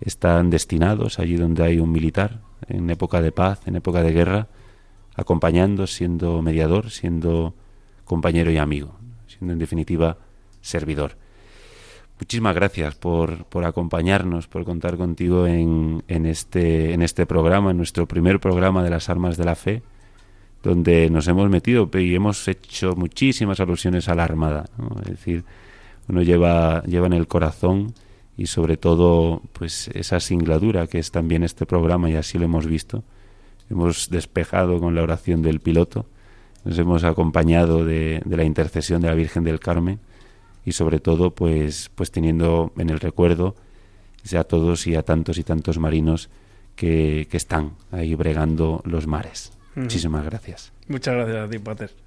[0.00, 4.48] están destinados allí donde hay un militar, en época de paz, en época de guerra,
[5.14, 7.54] acompañando, siendo mediador, siendo
[8.04, 10.18] compañero y amigo, siendo en definitiva
[10.60, 11.16] servidor.
[12.18, 17.76] Muchísimas gracias por, por acompañarnos, por contar contigo en, en, este, en este programa, en
[17.76, 19.82] nuestro primer programa de las armas de la fe,
[20.62, 24.64] donde nos hemos metido y hemos hecho muchísimas alusiones a la Armada.
[25.02, 25.44] Es decir,
[26.08, 27.92] uno lleva, lleva en el corazón
[28.36, 32.66] y sobre todo pues esa singladura que es también este programa y así lo hemos
[32.66, 33.04] visto.
[33.70, 36.06] Hemos despejado con la oración del piloto,
[36.64, 40.00] nos hemos acompañado de, de la intercesión de la Virgen del Carmen
[40.64, 43.54] y sobre todo pues pues teniendo en el recuerdo
[44.32, 46.30] a todos y a tantos y tantos marinos
[46.76, 49.52] que, que están ahí bregando los mares.
[49.74, 50.72] Muchísimas gracias.
[50.88, 52.03] Muchas gracias a ti, Pater.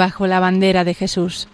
[0.00, 1.46] Bajo la bandera de Jesús.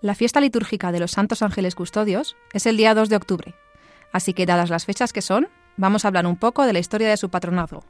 [0.00, 3.54] La fiesta litúrgica de los Santos Ángeles Custodios es el día 2 de octubre,
[4.12, 7.10] así que dadas las fechas que son, vamos a hablar un poco de la historia
[7.10, 7.84] de su patronazgo,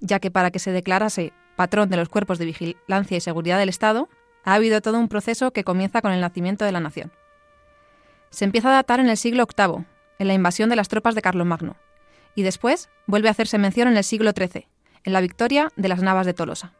[0.00, 3.68] ya que para que se declarase patrón de los cuerpos de vigilancia y seguridad del
[3.68, 4.08] Estado,
[4.44, 7.10] ha habido todo un proceso que comienza con el nacimiento de la nación.
[8.30, 9.84] Se empieza a datar en el siglo VIII,
[10.20, 11.74] en la invasión de las tropas de Carlomagno,
[12.36, 14.68] y después vuelve a hacerse mención en el siglo XIII,
[15.02, 16.74] en la victoria de las Navas de Tolosa.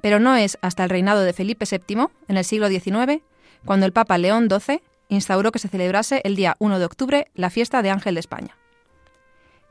[0.00, 3.20] Pero no es hasta el reinado de Felipe VII, en el siglo XIX,
[3.64, 7.50] cuando el Papa León XII instauró que se celebrase el día 1 de octubre la
[7.50, 8.56] fiesta de Ángel de España.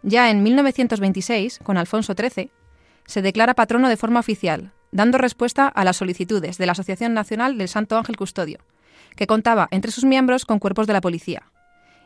[0.03, 2.51] Ya en 1926, con Alfonso XIII,
[3.07, 7.57] se declara patrono de forma oficial, dando respuesta a las solicitudes de la Asociación Nacional
[7.57, 8.59] del Santo Ángel Custodio,
[9.15, 11.43] que contaba entre sus miembros con cuerpos de la policía.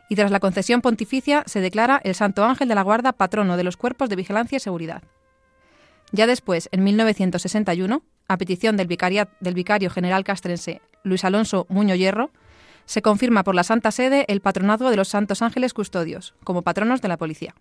[0.08, 3.64] Y tras la concesión pontificia se declara el Santo Ángel de la Guarda patrono de
[3.64, 5.02] los cuerpos de vigilancia y seguridad.
[6.12, 12.30] Ya después, en 1961, a petición del, del vicario general castrense Luis Alonso Muño Hierro,
[12.84, 17.00] se confirma por la Santa Sede el patronazgo de los Santos Ángeles Custodios, como patronos
[17.00, 17.54] de la policía.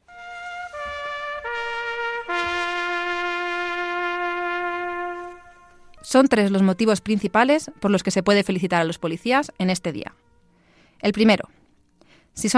[6.12, 9.70] Son tres los motivos principales por los que se puede felicitar a los policías en
[9.70, 10.14] este día.
[11.00, 11.48] El primero,
[12.34, 12.50] si,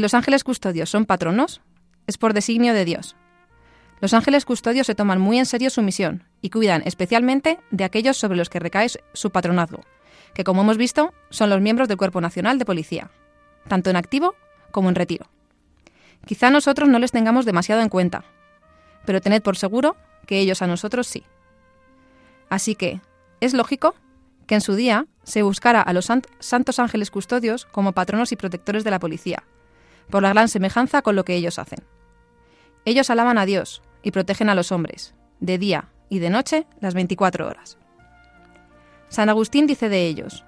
[0.00, 1.60] los ángeles custodios son patronos,
[2.08, 3.14] es por designio de Dios.
[4.00, 8.16] Los ángeles custodios se toman muy en serio su misión y cuidan especialmente de aquellos
[8.16, 9.84] sobre los que recae su patronazgo,
[10.34, 13.12] que como hemos visto son los miembros del Cuerpo Nacional de Policía,
[13.68, 14.34] tanto en activo
[14.72, 15.26] como en retiro.
[16.24, 18.24] Quizá nosotros no les tengamos demasiado en cuenta,
[19.04, 19.94] pero tened por seguro
[20.26, 21.22] que ellos a nosotros sí.
[22.48, 23.00] Así que,
[23.40, 23.94] es lógico
[24.46, 28.84] que en su día se buscara a los santos ángeles custodios como patronos y protectores
[28.84, 29.42] de la policía,
[30.10, 31.80] por la gran semejanza con lo que ellos hacen.
[32.84, 36.94] Ellos alaban a Dios y protegen a los hombres, de día y de noche, las
[36.94, 37.78] 24 horas.
[39.08, 40.44] San Agustín dice de ellos,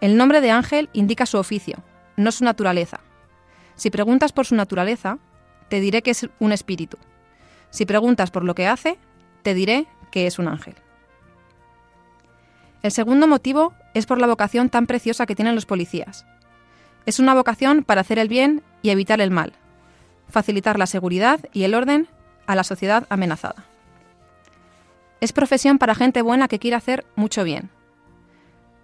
[0.00, 1.82] el nombre de ángel indica su oficio,
[2.16, 3.00] no su naturaleza.
[3.76, 5.18] Si preguntas por su naturaleza,
[5.68, 6.98] te diré que es un espíritu.
[7.70, 8.98] Si preguntas por lo que hace,
[9.42, 10.74] te diré que es un ángel.
[12.82, 16.26] El segundo motivo es por la vocación tan preciosa que tienen los policías.
[17.06, 19.52] Es una vocación para hacer el bien y evitar el mal,
[20.28, 22.08] facilitar la seguridad y el orden
[22.46, 23.64] a la sociedad amenazada.
[25.20, 27.70] Es profesión para gente buena que quiere hacer mucho bien.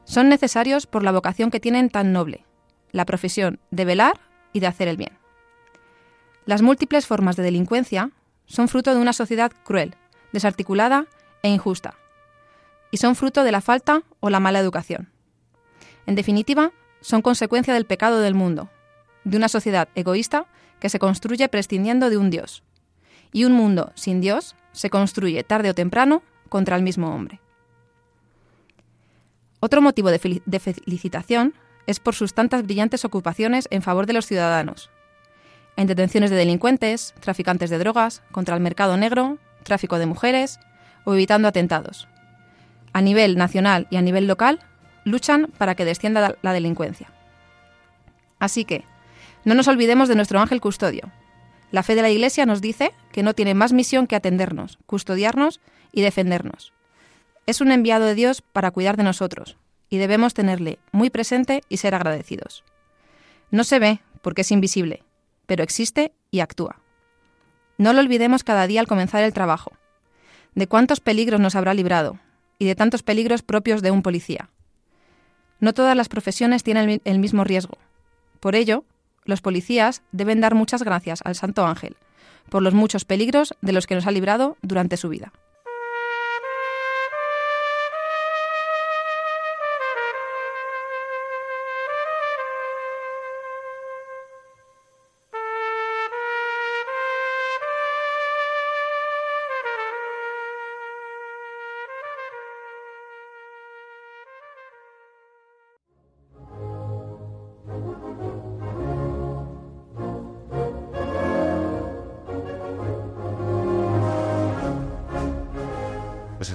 [0.04, 2.44] Son necesarios por la vocación que tienen tan noble,
[2.90, 4.20] la profesión de velar
[4.52, 5.12] y de hacer el bien.
[6.46, 8.10] Las múltiples formas de delincuencia
[8.46, 9.94] son fruto de una sociedad cruel,
[10.32, 11.06] desarticulada
[11.42, 11.94] e injusta,
[12.94, 15.10] y son fruto de la falta o la mala educación.
[16.06, 16.70] En definitiva,
[17.00, 18.70] son consecuencia del pecado del mundo,
[19.24, 20.46] de una sociedad egoísta
[20.78, 22.62] que se construye prescindiendo de un Dios.
[23.32, 27.40] Y un mundo sin Dios se construye tarde o temprano contra el mismo hombre.
[29.58, 30.20] Otro motivo de,
[30.60, 31.52] felicitación
[31.88, 34.88] es por sus tantas brillantes ocupaciones en favor de los ciudadanos.
[35.76, 40.60] En detenciones de delincuentes, traficantes de drogas, contra el mercado negro, tráfico de mujeres
[41.04, 42.06] o evitando atentados.
[42.94, 44.60] A nivel nacional y a nivel local,
[45.04, 47.12] luchan para que descienda la delincuencia.
[48.38, 48.84] Así que,
[49.44, 51.12] no nos olvidemos de nuestro ángel custodio.
[51.70, 55.60] La fe de la Iglesia nos dice que no tiene más misión que atendernos, custodiarnos
[55.92, 56.72] y defendernos.
[57.46, 59.58] Es un enviado de Dios para cuidar de nosotros,
[59.90, 62.64] y debemos tenerle muy presente y ser agradecidos.
[63.50, 65.02] No se ve porque es invisible,
[65.46, 66.80] pero existe y actúa.
[67.76, 69.72] No lo olvidemos cada día al comenzar el trabajo.
[70.54, 72.18] De cuántos peligros nos habrá librado,
[72.58, 74.50] y de tantos peligros propios de un policía.
[75.60, 77.78] No todas las profesiones tienen el mismo riesgo.
[78.40, 78.84] Por ello,
[79.24, 81.96] los policías deben dar muchas gracias al Santo Ángel
[82.48, 85.32] por los muchos peligros de los que nos ha librado durante su vida.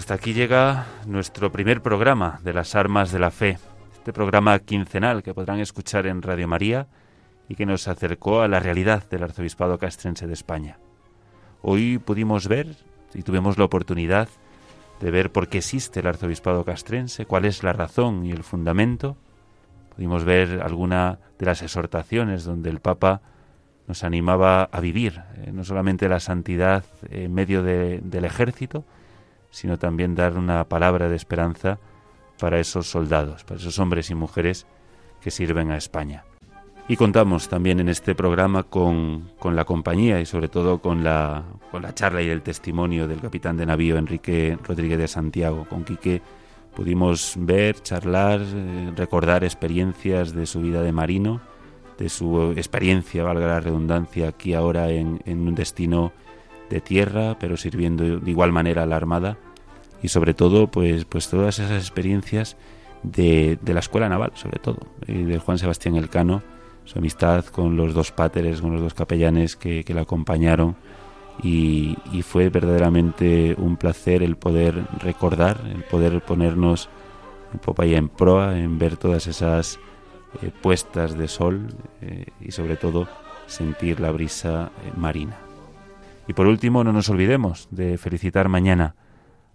[0.09, 3.59] Hasta aquí llega nuestro primer programa de las armas de la fe,
[3.93, 6.87] este programa quincenal que podrán escuchar en Radio María
[7.47, 10.79] y que nos acercó a la realidad del arzobispado castrense de España.
[11.61, 12.75] Hoy pudimos ver
[13.13, 14.29] y tuvimos la oportunidad
[14.99, 19.15] de ver por qué existe el arzobispado castrense, cuál es la razón y el fundamento.
[19.95, 23.21] Pudimos ver alguna de las exhortaciones donde el Papa
[23.87, 28.85] nos animaba a vivir, eh, no solamente la santidad en medio del ejército,
[29.49, 31.79] sino también dar una palabra de esperanza
[32.39, 34.65] para esos soldados, para esos hombres y mujeres
[35.21, 36.23] que sirven a España.
[36.87, 41.83] Y contamos también en este programa con, la compañía y sobre todo con la, con
[41.83, 45.67] la charla y el testimonio del capitán de navío Enrique Rodríguez de Santiago.
[45.69, 46.23] Con Quique
[46.75, 51.41] pudimos ver, charlar, eh, recordar experiencias de su vida de marino,
[51.99, 56.11] de su experiencia, valga la redundancia, aquí ahora en, en un destino
[56.69, 59.37] de tierra, pero sirviendo de igual manera a la Armada
[60.01, 62.57] y sobre todo pues, pues todas esas experiencias
[63.03, 66.41] de, de la escuela naval, sobre todo, y de Juan Sebastián Elcano,
[66.85, 70.75] su amistad con los dos páteres, con los dos capellanes que, que la acompañaron
[71.41, 76.89] y, fue verdaderamente un placer el poder recordar, el poder ponernos
[77.53, 79.79] en popa y en proa, en ver todas esas
[80.41, 81.67] eh, puestas de sol
[82.01, 83.07] eh, y sobre todo
[83.47, 85.48] sentir la brisa eh, marina.
[86.29, 88.93] Y por último, no nos olvidemos de felicitar mañana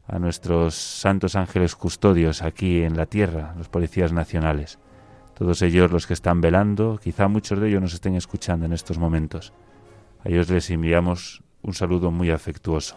[0.08, 4.80] a nuestros santos ángeles custodios aquí en la tierra, los policías nacionales.
[5.34, 8.98] Todos ellos los que están velando, quizá muchos de ellos nos estén escuchando en estos
[8.98, 9.52] momentos.
[10.24, 12.96] A ellos les enviamos un saludo muy afectuoso.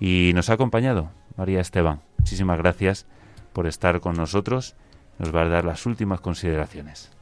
[0.00, 2.00] Y nos ha acompañado María Esteban.
[2.18, 3.06] Muchísimas gracias
[3.52, 4.74] por estar con nosotros.
[5.20, 7.15] Nos va a dar las últimas consideraciones.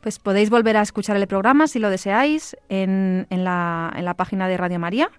[0.00, 4.48] Pues podéis volver a escuchar el programa si lo deseáis en, la, en la, página
[4.48, 5.10] de Radio María.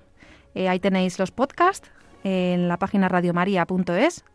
[0.55, 1.91] Eh, ahí tenéis los podcasts
[2.23, 4.25] en la página radiomaria.es.